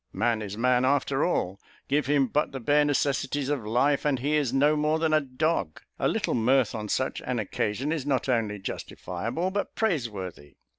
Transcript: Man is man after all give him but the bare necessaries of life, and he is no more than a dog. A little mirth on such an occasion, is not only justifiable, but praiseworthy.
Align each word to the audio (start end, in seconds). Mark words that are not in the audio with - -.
Man 0.13 0.41
is 0.41 0.57
man 0.57 0.83
after 0.83 1.23
all 1.23 1.59
give 1.87 2.07
him 2.07 2.25
but 2.25 2.51
the 2.53 2.59
bare 2.59 2.85
necessaries 2.85 3.49
of 3.49 3.63
life, 3.63 4.03
and 4.03 4.17
he 4.17 4.35
is 4.35 4.51
no 4.51 4.75
more 4.75 4.97
than 4.97 5.13
a 5.13 5.21
dog. 5.21 5.79
A 5.99 6.07
little 6.07 6.33
mirth 6.33 6.73
on 6.73 6.89
such 6.89 7.21
an 7.21 7.37
occasion, 7.37 7.91
is 7.91 8.03
not 8.03 8.27
only 8.27 8.57
justifiable, 8.57 9.51
but 9.51 9.75
praiseworthy. 9.75 10.55